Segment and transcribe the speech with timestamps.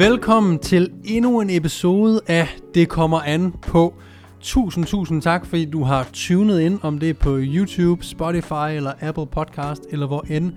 [0.00, 3.94] Velkommen til endnu en episode af Det kommer an på.
[4.40, 8.92] Tusind, tusind tak, fordi du har tunet ind, om det er på YouTube, Spotify eller
[9.00, 10.52] Apple Podcast, eller hvor end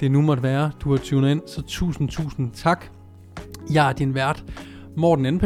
[0.00, 1.42] det nu måtte være, du har tunet ind.
[1.46, 2.84] Så tusind, tusind tak.
[3.72, 4.44] Jeg er din vært,
[4.96, 5.44] Morten NP,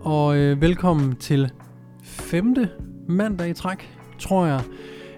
[0.00, 1.50] og øh, velkommen til
[2.02, 2.68] femte
[3.08, 4.60] mandag i træk, tror jeg.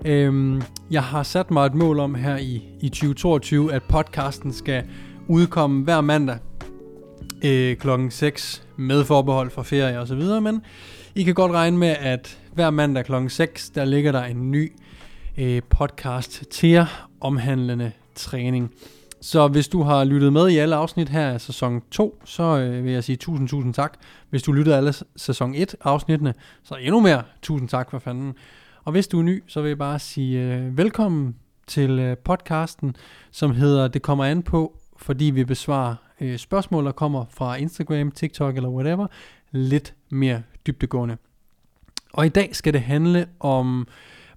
[0.05, 4.85] Øhm, jeg har sat mig et mål om her i, i 2022, at podcasten skal
[5.29, 6.39] udkomme hver mandag
[7.45, 10.63] øh, klokken 6 med forbehold for ferie og så videre, men
[11.15, 14.73] I kan godt regne med, at hver mandag klokken 6, der ligger der en ny
[15.39, 18.71] øh, podcast til jer omhandlende træning.
[19.21, 22.85] Så hvis du har lyttet med i alle afsnit her af sæson 2, så øh,
[22.85, 23.99] vil jeg sige tusind, tusind tak.
[24.31, 28.35] Hvis du lyttede alle sæson 1 afsnittene, så endnu mere tusind tak for fanden.
[28.85, 32.97] Og hvis du er ny, så vil jeg bare sige øh, velkommen til øh, podcasten,
[33.31, 38.11] som hedder Det kommer an på, fordi vi besvarer øh, spørgsmål, der kommer fra Instagram,
[38.11, 39.07] TikTok eller whatever,
[39.51, 41.17] lidt mere dybdegående.
[42.13, 43.87] Og i dag skal det handle om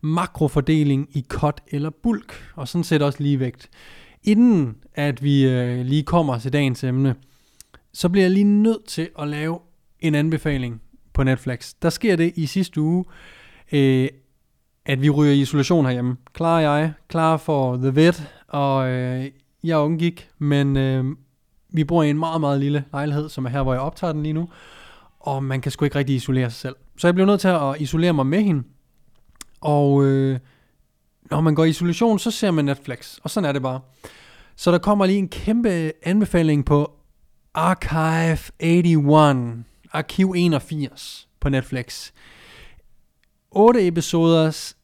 [0.01, 3.69] makrofordeling i cut eller bulk, og sådan set også ligevægt.
[4.23, 7.15] Inden at vi øh, lige kommer til dagens emne,
[7.93, 9.59] så bliver jeg lige nødt til at lave
[9.99, 10.81] en anbefaling
[11.13, 11.73] på Netflix.
[11.81, 13.05] Der sker det i sidste uge,
[13.71, 14.09] øh,
[14.85, 16.17] at vi ryger i isolation herhjemme.
[16.33, 19.31] Klar jeg, klar for The Vet, og øh,
[19.63, 21.05] jeg undgik, men øh,
[21.71, 24.23] vi bor i en meget, meget lille lejlighed, som er her, hvor jeg optager den
[24.23, 24.49] lige nu,
[25.19, 26.75] og man kan sgu ikke rigtig isolere sig selv.
[26.97, 28.63] Så jeg blev nødt til at isolere mig med hende,
[29.61, 30.39] og øh,
[31.31, 33.79] når man går i isolation, så ser man Netflix, og sådan er det bare.
[34.55, 36.91] Så der kommer lige en kæmpe anbefaling på
[37.53, 42.11] Archive 81, Arkiv 81 på Netflix.
[43.51, 44.77] 8 episoders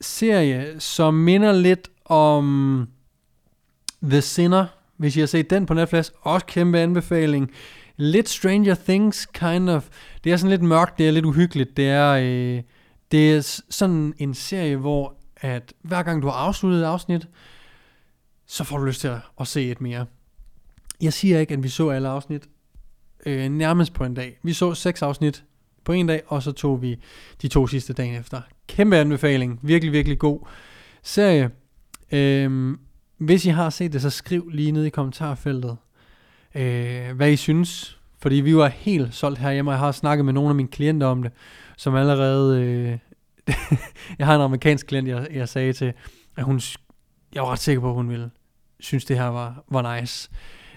[0.00, 2.88] serie, som minder lidt om
[4.02, 4.66] The Sinner,
[5.02, 7.50] hvis I har set den på Netflix, også kæmpe anbefaling.
[7.96, 9.88] Lidt Stranger Things, kind of.
[10.24, 11.76] Det er sådan lidt mørkt, det er lidt uhyggeligt.
[11.76, 12.62] Det er, øh,
[13.12, 17.28] det er sådan en serie, hvor at hver gang du har afsluttet et afsnit,
[18.46, 20.06] så får du lyst til at, at se et mere.
[21.00, 22.48] Jeg siger ikke, at vi så alle afsnit
[23.26, 24.38] øh, nærmest på en dag.
[24.42, 25.44] Vi så seks afsnit
[25.84, 26.96] på en dag, og så tog vi
[27.42, 28.40] de to sidste dagen efter.
[28.66, 29.60] Kæmpe anbefaling.
[29.62, 30.40] Virkelig, virkelig god
[31.02, 31.50] serie.
[32.12, 32.76] Øh,
[33.24, 35.76] hvis I har set det, så skriv lige ned i kommentarfeltet,
[36.54, 37.98] øh, hvad I synes.
[38.18, 41.06] Fordi vi var helt solgt herhjemme, og jeg har snakket med nogle af mine klienter
[41.06, 41.32] om det,
[41.76, 42.62] som allerede...
[42.62, 42.98] Øh,
[44.18, 45.92] jeg har en amerikansk klient, jeg, jeg sagde til,
[46.36, 46.60] at hun,
[47.34, 48.30] jeg var ret sikker på, at hun ville
[48.80, 50.30] synes, det her var, var nice.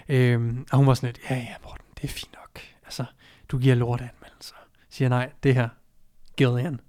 [0.08, 2.60] Øh, og hun var sådan lidt, ja, ja, Morten, det er fint nok.
[2.84, 3.04] Altså,
[3.48, 4.54] du giver lort anmeldelser.
[4.90, 5.68] Siger nej, det her,
[6.36, 6.80] Gillian,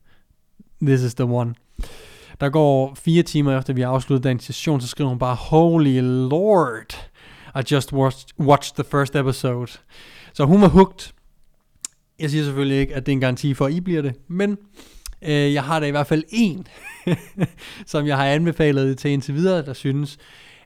[0.82, 1.54] this is the one.
[2.40, 6.00] Der går fire timer efter vi har afsluttet den session, så skriver hun bare, Holy
[6.30, 7.10] Lord,
[7.56, 9.72] I just watched, watched the first episode.
[10.34, 11.14] Så hun var hooked.
[12.20, 14.58] Jeg siger selvfølgelig ikke, at det er en garanti for, at I bliver det, men
[15.22, 16.68] øh, jeg har da i hvert fald en,
[17.86, 20.18] som jeg har anbefalet til indtil videre, der synes,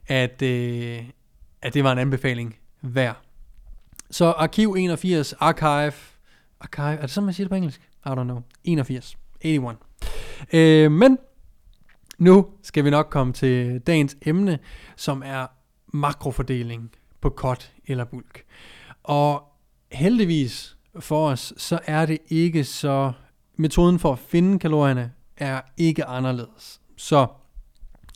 [0.07, 0.99] at, øh,
[1.61, 3.17] at det var en anbefaling værd.
[4.11, 5.93] Så Arkiv 81, Archive,
[6.59, 7.81] Archive, er det sådan, man siger det på engelsk?
[8.05, 8.41] I don't know.
[8.63, 9.77] 81, 81.
[10.53, 11.17] Øh, men
[12.21, 14.59] nu skal vi nok komme til dagens emne,
[14.95, 15.47] som er
[15.93, 18.43] makrofordeling på kot eller bulk.
[19.03, 19.43] Og
[19.91, 23.11] heldigvis for os, så er det ikke så...
[23.57, 26.81] Metoden for at finde kalorierne er ikke anderledes.
[26.97, 27.27] Så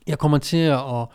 [0.06, 1.06] jeg kommer til at,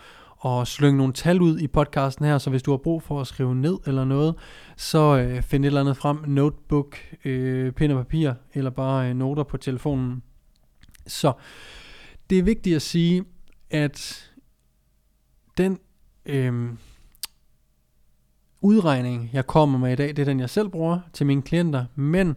[0.46, 3.28] at slynge nogle tal ud i podcasten her, så hvis du har brug for at
[3.28, 4.36] skrive ned eller noget,
[4.78, 9.16] så øh, find et eller andet frem, notebook, øh, pen og papir, eller bare øh,
[9.16, 10.24] noter på telefonen.
[11.08, 11.34] Så
[12.32, 13.26] det er vigtigt at sige,
[13.70, 14.30] at
[15.58, 15.80] den
[16.26, 16.70] øh,
[18.62, 21.86] udregning, jeg kommer med i dag, det er den, jeg selv bruger til mine klienter,
[21.96, 22.36] men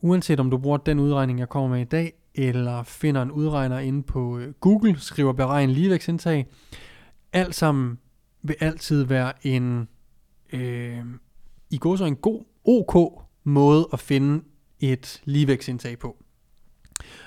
[0.00, 3.78] uanset om du bruger den udregning, jeg kommer med i dag, eller finder en udregner
[3.78, 6.46] inde på øh, Google, skriver beregn ligevægtsindtag,
[7.32, 7.98] alt sammen
[8.42, 9.88] vil altid være en,
[10.52, 11.04] øh,
[11.70, 14.44] i går så en god, ok måde at finde
[14.80, 16.24] et ligevægtsindtag på.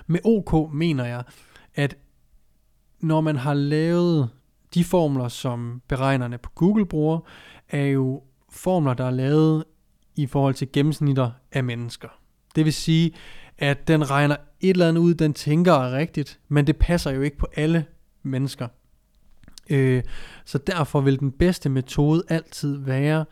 [0.08, 1.24] Med OK mener jeg,
[1.78, 1.98] at
[3.00, 4.30] når man har lavet
[4.74, 7.20] de formler, som beregnerne på Google bruger,
[7.70, 9.64] er jo formler, der er lavet
[10.16, 12.08] i forhold til gennemsnitter af mennesker.
[12.56, 13.12] Det vil sige,
[13.58, 17.22] at den regner et eller andet ud, den tænker er rigtigt, men det passer jo
[17.22, 17.86] ikke på alle
[18.24, 18.68] mennesker.
[19.70, 20.04] Øh,
[20.46, 23.26] så derfor vil den bedste metode altid være,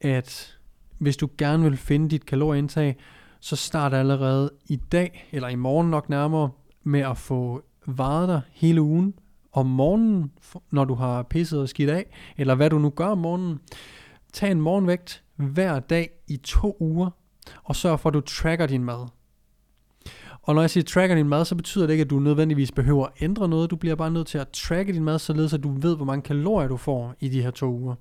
[0.00, 0.58] at
[0.98, 2.96] hvis du gerne vil finde dit kalorieindtag,
[3.40, 6.50] så start allerede i dag, eller i morgen nok nærmere,
[6.82, 7.62] med at få
[7.98, 9.14] varet dig hele ugen.
[9.52, 10.32] Om morgenen,
[10.70, 12.06] når du har pisset og skidt af,
[12.36, 13.60] eller hvad du nu gør om morgenen,
[14.32, 17.10] tag en morgenvægt hver dag i to uger,
[17.64, 19.06] og sørg for, at du tracker din mad.
[20.42, 23.06] Og når jeg siger tracker din mad, så betyder det ikke, at du nødvendigvis behøver
[23.06, 23.70] at ændre noget.
[23.70, 26.22] Du bliver bare nødt til at tracke din mad, således at du ved, hvor mange
[26.22, 27.94] kalorier du får i de her to uger.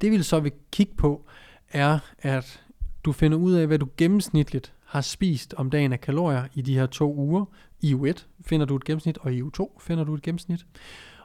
[0.00, 1.26] Det vi så vil kigge på,
[1.72, 2.64] er, at
[3.04, 6.74] du finder ud af, hvad du gennemsnitligt har spist om dagen af kalorier i de
[6.74, 7.44] her to uger.
[7.84, 10.66] I u 1 finder du et gennemsnit, og i u 2 finder du et gennemsnit.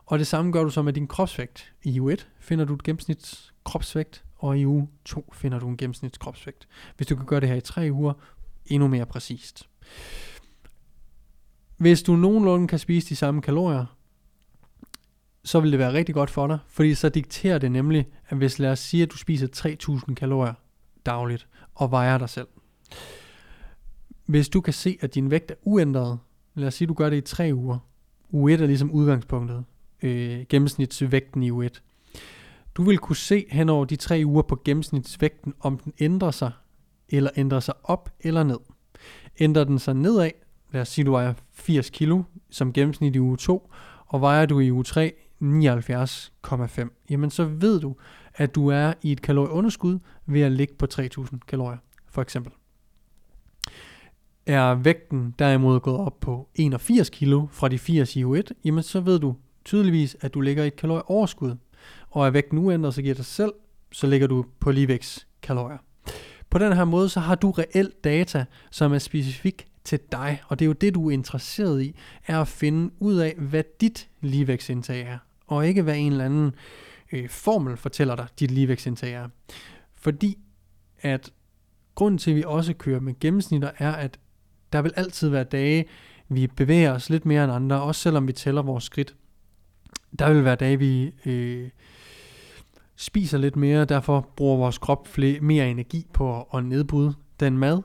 [0.05, 1.73] Og det samme gør du så med din kropsvægt.
[1.83, 5.77] I u 1 finder du et gennemsnit kropsvægt, og i uge 2 finder du en
[5.77, 6.67] gennemsnitskropsvægt.
[6.97, 8.13] Hvis du kan gøre det her i tre uger,
[8.65, 9.69] endnu mere præcist.
[11.77, 13.85] Hvis du nogenlunde kan spise de samme kalorier,
[15.43, 18.59] så vil det være rigtig godt for dig, fordi så dikterer det nemlig, at hvis
[18.59, 20.53] lad os sige, at du spiser 3000 kalorier
[21.05, 22.47] dagligt og vejer dig selv.
[24.25, 26.19] Hvis du kan se, at din vægt er uændret,
[26.55, 27.77] lad os sige, du gør det i tre uger.
[28.33, 29.65] U1 er ligesom udgangspunktet,
[30.03, 31.81] øh, gennemsnitsvægten i U1.
[32.75, 36.51] Du vil kunne se hen over de tre uger på gennemsnitsvægten, om den ændrer sig,
[37.09, 38.59] eller ændrer sig op eller ned.
[39.39, 40.31] Ændrer den sig nedad,
[40.71, 43.71] lad os sige, du vejer 80 kilo som gennemsnit i uge 2,
[44.05, 47.95] og vejer du i uge 3 79,5, jamen så ved du,
[48.33, 52.53] at du er i et kalorieunderskud ved at ligge på 3000 kalorier, for eksempel.
[54.49, 58.99] Er vægten derimod gået op på 81 kilo fra de 80 i U1, jamen så
[58.99, 59.35] ved du
[59.65, 61.55] tydeligvis, at du ligger i et kalorieoverskud.
[62.09, 63.53] Og er vægten uændret, så giver dig selv,
[63.91, 65.77] så ligger du på ligevægtskalorier.
[66.49, 70.59] På den her måde, så har du reelt data, som er specifik til dig, og
[70.59, 71.95] det er jo det, du er interesseret i,
[72.27, 75.17] er at finde ud af, hvad dit ligevægtsindtag er,
[75.47, 76.55] og ikke hvad en eller anden
[77.11, 79.27] øh, formel fortæller dig, dit ligevægtsindtag er.
[79.95, 80.37] Fordi
[81.01, 81.33] at
[81.95, 84.19] grunden til, at vi også kører med gennemsnitter, er, at
[84.73, 85.85] der vil altid være dage,
[86.29, 89.15] vi bevæger os lidt mere end andre, også selvom vi tæller vores skridt.
[90.19, 91.69] Der vil være dage, vi øh,
[92.95, 97.81] spiser lidt mere, derfor bruger vores krop flere, mere energi på at nedbryde den mad.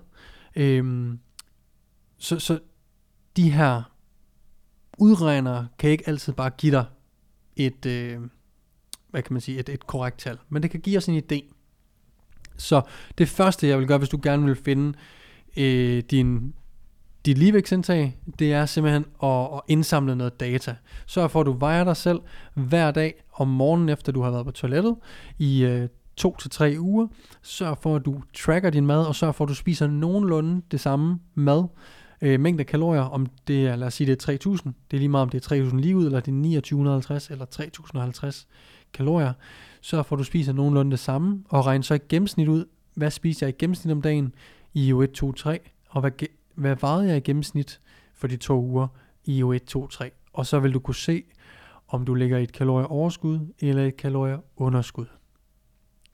[0.56, 1.18] Øhm,
[2.18, 2.58] så, så
[3.36, 3.82] de her
[4.98, 6.84] udregnere kan ikke altid bare give dig
[7.56, 8.20] et, øh,
[9.10, 11.54] hvad kan man sige, et, et korrekt tal, men det kan give os en idé.
[12.56, 12.82] Så
[13.18, 14.98] det første, jeg vil gøre, hvis du gerne vil finde
[15.56, 16.54] øh, din
[17.26, 20.76] dit ligevægtsindtag, det er simpelthen at, at indsamle noget data.
[21.06, 22.20] Sørg for, at du vejer dig selv
[22.54, 24.96] hver dag om morgenen, efter du har været på toilettet,
[25.38, 27.06] i øh, to til tre uger.
[27.42, 30.80] Sørg for, at du tracker din mad, og sørg for, at du spiser nogenlunde det
[30.80, 31.64] samme mad.
[32.22, 34.74] Øh, mængde kalorier, om det er, lad os sige, det er 3000.
[34.90, 37.44] Det er lige meget, om det er 3000 lige ud, eller det er 2950 eller
[37.44, 38.46] 3050
[38.92, 39.32] kalorier.
[39.80, 43.10] Sørg for, at du spiser nogenlunde det samme, og regn så i gennemsnit ud, hvad
[43.10, 44.34] spiser jeg i gennemsnit om dagen
[44.74, 46.10] i u 1, 2, 3, og hvad
[46.54, 47.80] hvad vejede jeg i gennemsnit
[48.14, 48.88] for de to uger
[49.24, 50.10] i uge 1, 2, 3.
[50.32, 51.24] Og så vil du kunne se,
[51.88, 55.06] om du ligger i et kalorieoverskud eller et kalorieunderskud.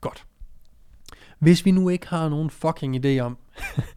[0.01, 0.25] Godt.
[1.39, 3.37] Hvis vi nu ikke har nogen fucking idé om,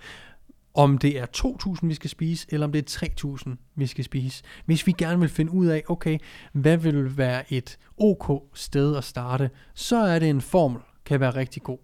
[0.85, 3.07] om det er 2.000, vi skal spise, eller om det er
[3.47, 4.45] 3.000, vi skal spise.
[4.65, 6.19] Hvis vi gerne vil finde ud af, okay,
[6.53, 11.35] hvad vil være et ok sted at starte, så er det en formel, kan være
[11.35, 11.79] rigtig god.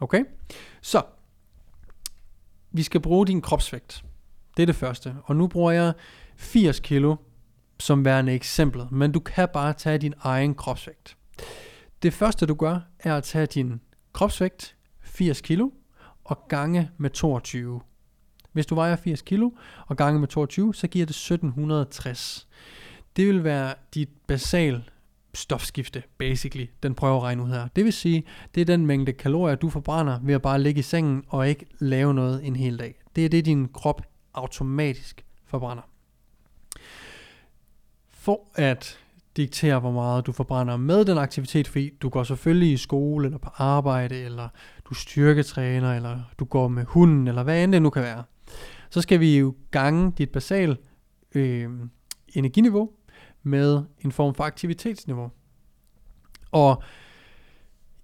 [0.00, 0.24] Okay?
[0.80, 1.02] Så,
[2.74, 4.04] vi skal bruge din kropsvægt.
[4.56, 5.14] Det er det første.
[5.24, 5.92] Og nu bruger jeg
[6.36, 7.16] 80 kilo
[7.80, 11.16] som værende eksemplet, men du kan bare tage din egen kropsvægt.
[12.02, 13.80] Det første du gør, er at tage din
[14.12, 15.70] kropsvægt, 80 kilo,
[16.24, 17.80] og gange med 22.
[18.52, 19.50] Hvis du vejer 80 kilo
[19.86, 22.48] og gange med 22, så giver det 1760.
[23.16, 24.90] Det vil være dit basal
[25.34, 27.68] stofskifte, basically, den prøver at regne ud her.
[27.76, 28.24] Det vil sige,
[28.54, 31.66] det er den mængde kalorier, du forbrænder ved at bare ligge i sengen og ikke
[31.78, 32.94] lave noget en hel dag.
[33.16, 34.02] Det er det, din krop
[34.34, 35.82] automatisk forbrænder.
[38.10, 38.98] For at
[39.36, 43.38] diktere, hvor meget du forbrænder med den aktivitet, fordi du går selvfølgelig i skole, eller
[43.38, 44.48] på arbejde, eller
[44.88, 48.24] du styrketræner, eller du går med hunden, eller hvad end det nu kan være.
[48.90, 50.78] Så skal vi jo gange dit basal
[51.34, 51.70] øh,
[52.34, 52.90] energiniveau
[53.44, 55.30] med en form for aktivitetsniveau.
[56.52, 56.82] Og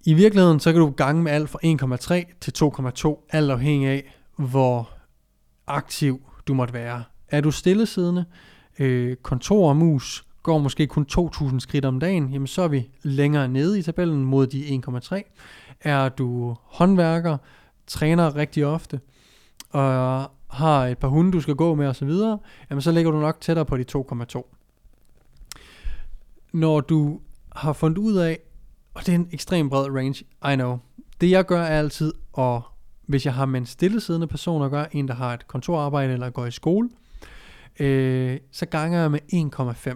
[0.06, 4.16] i virkeligheden, så kan du gange med alt fra 1,3 til 2,2, alt afhængig af,
[4.36, 4.90] hvor
[5.66, 7.04] aktiv du måtte være.
[7.28, 8.24] Er du stillesiddende,
[8.78, 12.90] øh, kontor og mus, går måske kun 2.000 skridt om dagen, jamen så er vi
[13.02, 15.22] længere nede i tabellen mod de 1,3.
[15.80, 17.36] Er du håndværker,
[17.86, 19.00] træner rigtig ofte,
[19.70, 22.10] og har et par hunde, du skal gå med osv.,
[22.70, 24.59] jamen så ligger du nok tættere på de 2,2.
[26.52, 27.20] Når du
[27.56, 28.38] har fundet ud af,
[28.94, 30.78] og det er en ekstrem bred range, I know.
[31.20, 32.62] Det jeg gør er altid, og
[33.06, 36.30] hvis jeg har med en stillesiddende person at gøre, en der har et kontorarbejde eller
[36.30, 36.90] går i skole,
[37.80, 39.94] øh, så ganger jeg med 1,5.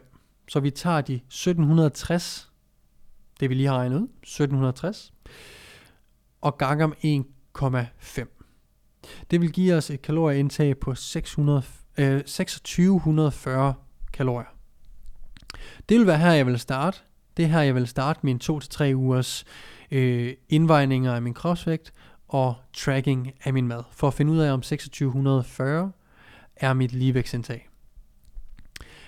[0.48, 2.52] Så vi tager de 1760,
[3.40, 5.12] det vi lige har regnet ud, 1760,
[6.40, 8.26] og ganger med 1,5.
[9.30, 11.62] Det vil give os et kalorieindtag på 600,
[11.98, 13.74] øh, 2640
[14.12, 14.53] kalorier.
[15.88, 16.98] Det vil være her, jeg vil starte.
[17.36, 19.44] Det er her, jeg vil starte min 2-3 ugers
[19.90, 21.92] øh, indvejninger af min kropsvægt
[22.28, 25.92] og tracking af min mad, for at finde ud af, om 2640
[26.56, 27.68] er mit ligevægtsindtag.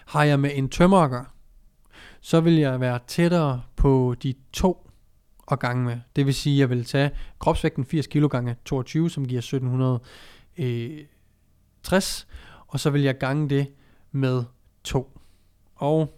[0.06, 1.26] Har jeg med en tømmer at gøre,
[2.20, 4.90] så vil jeg være tættere på de to
[5.46, 6.00] og gange med.
[6.16, 12.20] Det vil sige, at jeg vil tage kropsvægten 80 kg gange 22, som giver 1760,
[12.20, 12.26] øh,
[12.66, 13.66] og så vil jeg gange det
[14.12, 14.44] med
[14.84, 15.18] 2.
[15.74, 16.15] Og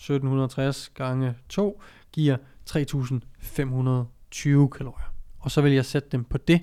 [0.00, 5.14] 1760 gange 2 giver 3520 kalorier.
[5.38, 6.60] Og så vil jeg sætte dem på det.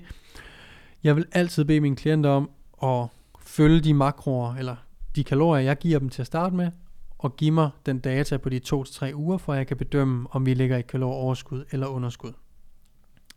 [1.04, 2.50] Jeg vil altid bede mine klienter om
[2.82, 3.08] at
[3.40, 4.76] følge de makroer, eller
[5.16, 6.70] de kalorier, jeg giver dem til at starte med,
[7.18, 10.54] og give mig den data på de 2-3 uger, for jeg kan bedømme, om vi
[10.54, 12.32] ligger i kalorieoverskud eller underskud.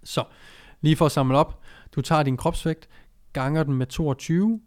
[0.04, 0.24] Så,
[0.82, 1.60] lige for at samle op,
[1.96, 2.90] du tager din kropsvægt,
[3.34, 4.62] ganger den med 22,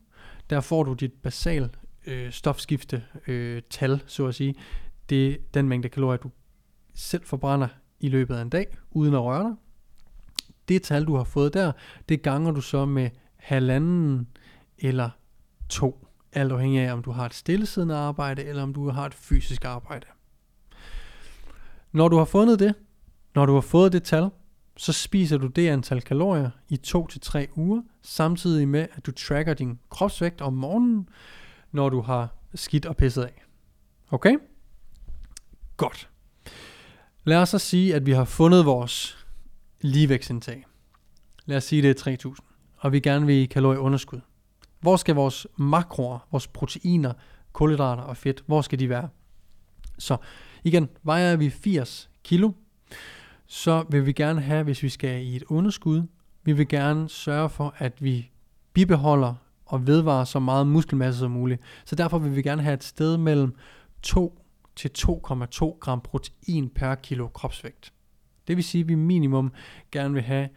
[0.50, 1.70] der får du dit basal
[2.06, 4.54] øh, stofskifte øh, tal, så at sige.
[5.08, 6.30] Det er den mængde kalorier, du
[6.94, 7.68] selv forbrænder
[8.00, 9.54] i løbet af en dag, uden at røre dig.
[10.68, 11.72] Det tal, du har fået der,
[12.08, 14.28] det ganger du så med halvanden
[14.78, 15.10] eller
[15.68, 19.14] to alt afhængig af, om du har et stillesiddende arbejde, eller om du har et
[19.14, 20.06] fysisk arbejde.
[21.92, 22.74] Når du har fundet det,
[23.34, 24.30] når du har fået det tal,
[24.76, 29.78] så spiser du det antal kalorier i 2-3 uger, samtidig med, at du tracker din
[29.90, 31.08] kropsvægt om morgenen,
[31.72, 33.42] når du har skidt og pisset af.
[34.10, 34.36] Okay?
[35.76, 36.08] Godt.
[37.24, 39.26] Lad os så sige, at vi har fundet vores
[39.80, 40.64] ligevægtsindtag.
[41.46, 44.20] Lad os sige, det er 3000, og vi gerne vil i kalorieunderskud.
[44.80, 47.12] Hvor skal vores makroer, vores proteiner,
[47.52, 49.08] kulhydrater og fedt, hvor skal de være?
[49.98, 50.16] Så
[50.64, 52.52] igen, vejer vi 80 kilo,
[53.46, 56.02] så vil vi gerne have, hvis vi skal i et underskud,
[56.44, 58.30] vi vil gerne sørge for, at vi
[58.72, 59.34] bibeholder
[59.66, 61.62] og vedvarer så meget muskelmasse som muligt.
[61.84, 63.54] Så derfor vil vi gerne have et sted mellem
[64.02, 64.43] 2
[64.76, 67.92] til 2,2 gram protein per kilo kropsvægt.
[68.48, 69.52] Det vil sige, at vi minimum
[69.92, 70.48] gerne vil have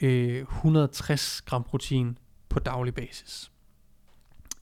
[0.00, 2.18] øh, 160 gram protein
[2.48, 3.50] på daglig basis.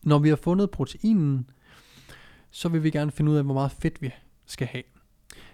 [0.02, 1.50] Når vi har fundet proteinen,
[2.50, 4.10] så vil vi gerne finde ud af, hvor meget fedt vi
[4.46, 4.84] skal have.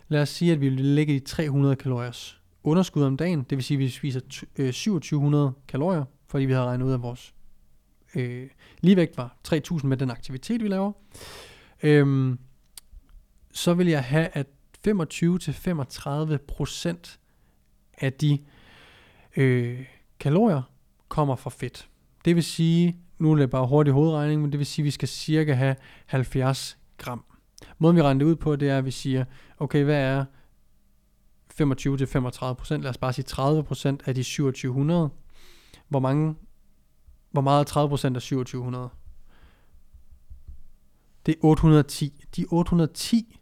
[0.08, 3.42] Lad os sige, at vi vil lægge i 300 kalorier underskud om dagen.
[3.42, 7.02] Det vil sige, at vi spiser 2700 øh, kalorier, fordi vi har regnet ud af
[7.02, 7.34] vores
[8.14, 8.48] øh,
[8.80, 10.92] ligevægt var 3000 med den aktivitet, vi laver.
[11.82, 12.38] Øhm,
[13.52, 14.46] så vil jeg have, at
[14.88, 17.18] 25-35%
[17.98, 18.38] af de
[19.36, 19.86] øh,
[20.20, 20.62] kalorier
[21.08, 21.88] kommer fra fedt.
[22.24, 24.90] Det vil sige, nu er det bare hurtig hovedregning, men det vil sige, at vi
[24.90, 25.76] skal cirka have
[26.06, 27.24] 70 gram.
[27.78, 29.24] Måden vi regner det ud på, det er, at vi siger,
[29.58, 30.24] okay, hvad er
[31.60, 35.10] 25-35%, lad os bare sige 30% af de 2700.
[35.88, 36.34] Hvor mange,
[37.30, 38.88] hvor meget er 30% af 2700?
[41.26, 42.24] Det er 810.
[42.36, 43.39] De 810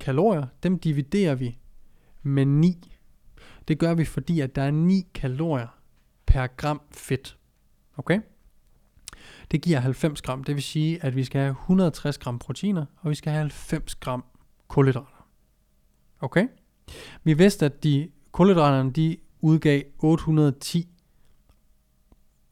[0.00, 1.58] kalorier, dem dividerer vi
[2.22, 2.92] med 9.
[3.68, 5.78] Det gør vi, fordi at der er 9 kalorier
[6.26, 7.38] per gram fedt.
[7.96, 8.20] Okay?
[9.50, 10.44] Det giver 90 gram.
[10.44, 13.94] Det vil sige, at vi skal have 160 gram proteiner, og vi skal have 90
[13.94, 14.24] gram
[14.68, 15.28] kulhydrater.
[16.20, 16.48] Okay?
[17.24, 20.88] Vi vidste, at de kulhydraterne, de udgav 810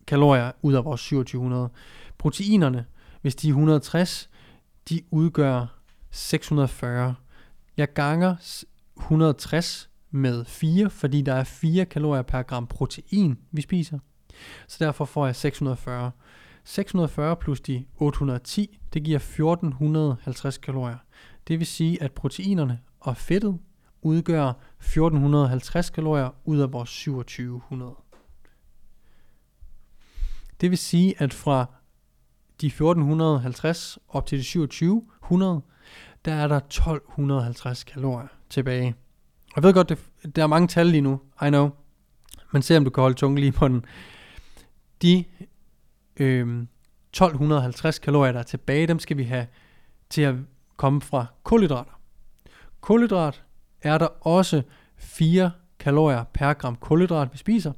[0.06, 1.70] kalorier ud af vores 2700.
[2.18, 2.86] Proteinerne,
[3.22, 4.30] hvis de er 160,
[4.88, 7.14] de udgør 640.
[7.76, 8.36] Jeg ganger
[8.96, 13.98] 160 med 4, fordi der er 4 kalorier per gram protein, vi spiser.
[14.68, 16.10] Så derfor får jeg 640.
[16.64, 20.96] 640 plus de 810, det giver 1450 kalorier.
[21.48, 23.58] Det vil sige, at proteinerne og fedtet
[24.02, 27.94] udgør 1450 kalorier ud af vores 2700.
[30.60, 31.66] Det vil sige, at fra
[32.60, 35.62] de 1450 op til de 2700,
[36.24, 38.94] der er der 1250 kalorier tilbage.
[39.56, 39.98] Jeg ved godt, det,
[40.36, 41.70] der er mange tal lige nu, I know.
[42.52, 43.84] Men se om du kan holde tungen lige på den.
[45.02, 45.24] De
[46.16, 46.66] øh,
[47.14, 49.46] 1250 kalorier, der er tilbage, dem skal vi have
[50.10, 50.34] til at
[50.76, 52.00] komme fra kulhydrater.
[52.80, 53.42] Kulhydrat
[53.82, 54.62] er der også
[54.96, 57.72] 4 kalorier per gram kulhydrat, vi spiser.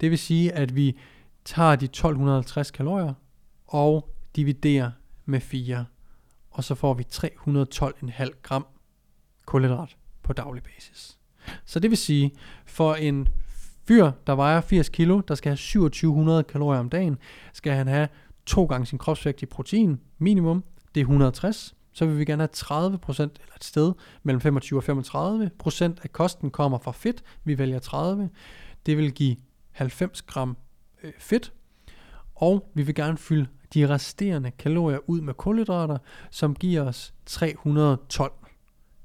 [0.00, 0.98] Det vil sige, at vi
[1.44, 3.14] tager de 1250 kalorier
[3.66, 4.90] og dividerer
[5.24, 5.84] med 4,
[6.52, 8.66] og så får vi 312,5 gram
[9.46, 11.18] kulhydrat på daglig basis.
[11.64, 12.32] Så det vil sige,
[12.66, 13.28] for en
[13.88, 17.18] fyr, der vejer 80 kilo, der skal have 2700 kalorier om dagen,
[17.52, 18.08] skal han have
[18.46, 22.96] to gange sin kropsvægt i protein, minimum, det er 160, så vil vi gerne have
[22.96, 23.92] 30% eller et sted
[24.22, 27.22] mellem 25 og 35 procent af kosten kommer fra fedt.
[27.44, 28.30] Vi vælger 30.
[28.86, 29.36] Det vil give
[29.70, 30.56] 90 gram
[31.02, 31.52] øh, fedt.
[32.34, 35.98] Og vi vil gerne fylde de resterende kalorier ud med kulhydrater,
[36.30, 38.32] som giver os 312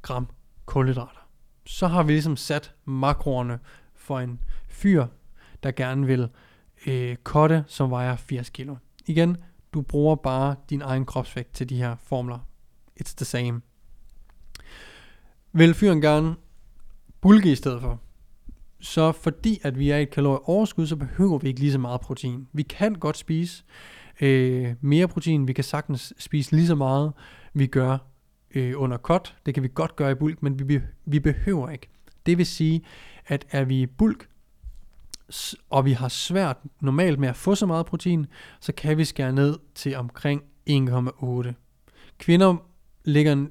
[0.02, 0.28] gram
[0.66, 1.28] kulhydrater.
[1.66, 3.60] Så har vi ligesom sat makroerne
[3.96, 5.06] for en fyr,
[5.64, 6.30] der gerne vil
[6.88, 8.76] øh, kotte, som vejer 80 kilo.
[9.06, 9.38] Igen,
[9.74, 12.40] du bruger bare din egen kropsvægt til de her formler.
[13.02, 13.62] It's the same.
[15.52, 16.36] Vil fyren gerne
[17.22, 18.00] bulke i stedet for,
[18.80, 22.02] så fordi at vi er i et kalorieoverskud, så behøver vi ikke lige så meget
[22.02, 22.48] protein.
[22.54, 23.64] Vi kan godt spise
[24.22, 27.14] øh, mere protein, vi kan sagtens spise lige så meget,
[27.54, 27.98] vi gør
[28.56, 29.36] øh, under cut.
[29.46, 31.90] Det kan vi godt gøre i bulk, men vi, vi behøver ikke.
[32.26, 32.82] Det vil sige,
[33.26, 34.30] at er vi i bulk,
[35.70, 38.26] og vi har svært normalt med at få så meget protein,
[38.60, 41.54] så kan vi skære ned til omkring 1,8.
[42.18, 42.56] Kvinder
[43.06, 43.46] ligger,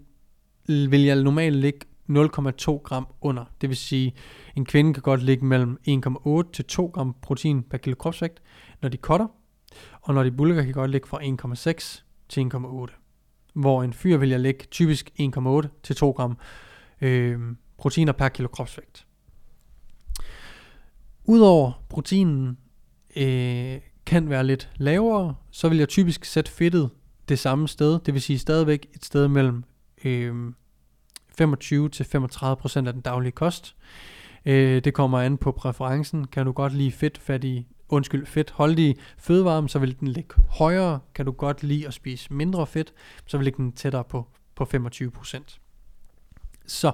[0.66, 1.80] vil jeg normalt ligge
[2.10, 3.44] 0,2 gram under.
[3.60, 4.14] Det vil sige,
[4.56, 8.42] en kvinde kan godt ligge mellem 1,8 til 2 gram protein per kilo kropsvægt,
[8.82, 9.26] når de cutter,
[10.00, 13.02] og når de bulker kan godt ligge fra 1,6 til 1,8.
[13.54, 16.38] Hvor en fyr vil jeg lægge typisk 1,8 til 2 gram
[17.00, 17.40] øh,
[17.78, 19.06] proteiner per kilo kropsvægt.
[21.24, 22.58] Udover proteinen
[23.16, 26.90] øh, kan være lidt lavere, så vil jeg typisk sætte fedtet
[27.28, 29.64] det samme sted, det vil sige stadigvæk et sted mellem
[30.04, 30.52] øh,
[31.38, 33.76] 25 til 35 procent af den daglige kost.
[34.46, 36.26] Øh, det kommer an på præferencen.
[36.26, 41.00] Kan du godt lide fedt, fattig, undskyld, fedtholdige fødevarer, så vil den ligge højere.
[41.14, 42.92] Kan du godt lide at spise mindre fedt,
[43.26, 45.60] så vil den tættere på, på 25 procent.
[46.66, 46.92] Så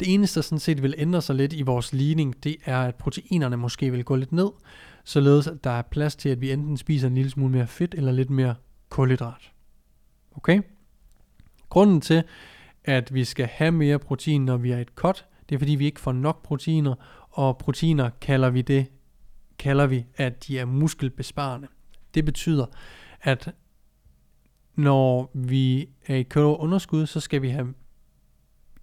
[0.00, 2.94] det eneste, der sådan set vil ændre sig lidt i vores ligning, det er, at
[2.94, 4.50] proteinerne måske vil gå lidt ned,
[5.04, 7.94] således at der er plads til, at vi enten spiser en lille smule mere fedt
[7.94, 8.54] eller lidt mere
[8.88, 9.50] kulhydrat.
[10.36, 10.62] Okay?
[11.68, 12.22] Grunden til,
[12.84, 15.86] at vi skal have mere protein, når vi er et cut, det er fordi, vi
[15.86, 16.94] ikke får nok proteiner,
[17.30, 18.86] og proteiner kalder vi det,
[19.60, 21.68] kalder vi, at de er muskelbesparende.
[22.14, 22.66] Det betyder,
[23.22, 23.54] at
[24.74, 27.74] når vi er i underskud, så skal vi have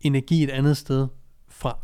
[0.02, 1.08] energi et andet sted
[1.48, 1.80] fra.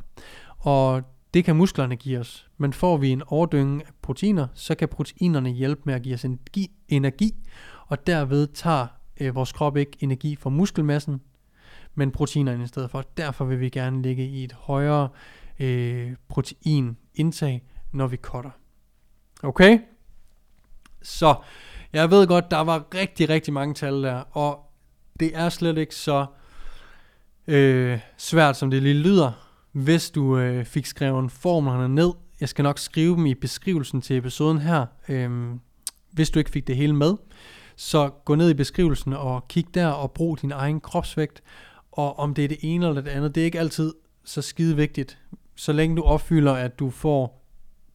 [0.57, 1.03] Og
[1.33, 2.49] det kan musklerne give os.
[2.57, 6.25] Men får vi en overdynge af proteiner, så kan proteinerne hjælpe med at give os
[6.25, 7.31] energi, energi
[7.87, 8.87] og derved tager
[9.19, 11.21] øh, vores krop ikke energi fra muskelmassen,
[11.95, 13.03] men proteinerne i stedet for.
[13.17, 15.09] Derfor vil vi gerne ligge i et højere
[15.59, 18.51] øh, proteinindtag, når vi cutter.
[19.43, 19.79] Okay?
[21.01, 21.35] Så
[21.93, 24.59] jeg ved godt, der var rigtig, rigtig mange tal der, og
[25.19, 26.25] det er slet ikke så
[27.47, 29.31] øh, svært, som det lige lyder,
[29.71, 32.11] hvis du øh, fik skrevet formlerne ned.
[32.39, 35.51] Jeg skal nok skrive dem i beskrivelsen til episoden her, øh,
[36.11, 37.15] hvis du ikke fik det hele med.
[37.75, 41.43] Så gå ned i beskrivelsen og kig der og brug din egen kropsvægt.
[41.91, 44.75] Og om det er det ene eller det andet, det er ikke altid så skide
[44.75, 45.19] vigtigt.
[45.55, 47.45] Så længe du opfylder, at du får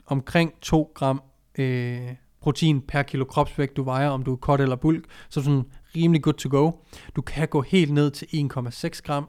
[0.07, 1.23] omkring 2 gram
[1.59, 5.45] øh, protein per kilo kropsvægt, du vejer, om du er kort eller bulk, så er
[5.45, 5.65] sådan
[5.97, 6.71] rimelig good to go.
[7.17, 9.29] Du kan gå helt ned til 1,6 gram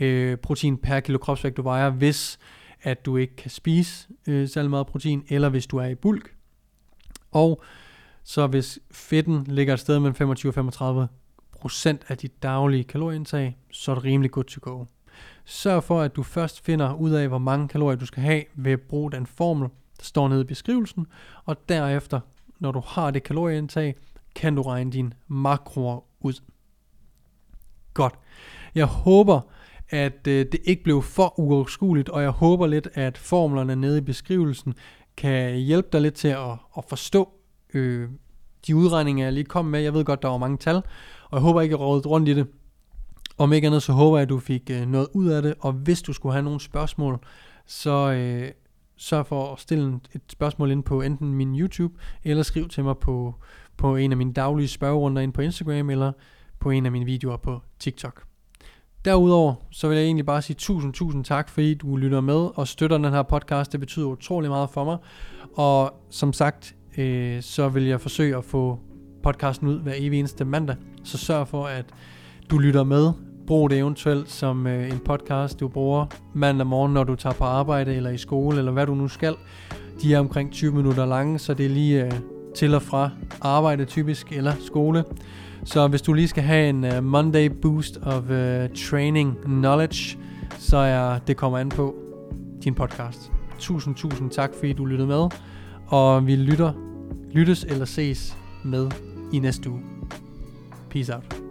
[0.00, 2.38] øh, protein per kilo kropsvægt, du vejer, hvis
[2.82, 6.34] at du ikke kan spise øh, særlig meget protein, eller hvis du er i bulk.
[7.30, 7.62] Og
[8.24, 11.08] så hvis fedten ligger et sted mellem 25 og 35
[11.60, 14.84] procent af dit daglige kalorieindtag, så er det rimelig good to go.
[15.44, 18.72] Sørg for, at du først finder ud af, hvor mange kalorier du skal have ved
[18.72, 21.06] at bruge den formel, der står nede i beskrivelsen,
[21.44, 22.20] og derefter,
[22.58, 23.94] når du har det kalorieindtag,
[24.34, 26.42] kan du regne dine makroer ud.
[27.94, 28.14] Godt.
[28.74, 29.40] Jeg håber,
[29.88, 34.00] at øh, det ikke blev for uoverskueligt, og jeg håber lidt, at formlerne nede i
[34.00, 34.74] beskrivelsen
[35.16, 37.28] kan hjælpe dig lidt til at, at forstå
[37.74, 38.08] øh,
[38.66, 39.80] de udregninger, jeg lige kom med.
[39.80, 40.76] Jeg ved godt, der var mange tal,
[41.30, 42.46] og jeg håber ikke, jeg rådet rundt i det.
[43.38, 45.72] Om ikke andet, så håber jeg, at du fik øh, noget ud af det, og
[45.72, 47.18] hvis du skulle have nogle spørgsmål,
[47.66, 48.50] så øh,
[48.98, 52.98] sørg for at stille et spørgsmål ind på enten min YouTube, eller skriv til mig
[52.98, 53.34] på,
[53.76, 56.12] på en af mine daglige spørgerunder ind på Instagram, eller
[56.60, 58.22] på en af mine videoer på TikTok.
[59.04, 62.68] Derudover, så vil jeg egentlig bare sige tusind, tusind tak, fordi du lytter med og
[62.68, 63.72] støtter den her podcast.
[63.72, 64.98] Det betyder utrolig meget for mig.
[65.54, 68.78] Og som sagt, øh, så vil jeg forsøge at få
[69.22, 70.76] podcasten ud hver evig eneste mandag.
[71.04, 71.84] Så sørg for, at
[72.50, 73.27] du lytter med.
[73.48, 77.44] Brug det eventuelt som øh, en podcast, du bruger mandag morgen, når du tager på
[77.44, 79.34] arbejde eller i skole, eller hvad du nu skal.
[80.02, 82.12] De er omkring 20 minutter lange, så det er lige øh,
[82.56, 85.04] til og fra arbejde typisk, eller skole.
[85.64, 90.18] Så hvis du lige skal have en uh, Monday boost of uh, training knowledge,
[90.58, 91.94] så er det kommer an på
[92.64, 93.32] din podcast.
[93.58, 95.28] Tusind, tusind tak, fordi du lyttede med.
[95.86, 96.72] Og vi lytter,
[97.32, 98.90] lyttes eller ses med
[99.32, 99.80] i næste uge.
[100.90, 101.47] Peace out.